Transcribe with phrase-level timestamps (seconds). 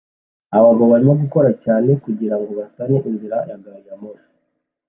[0.57, 4.29] Abagabo barimo gukora cyane kugirango basane inzira ya gari ya moshi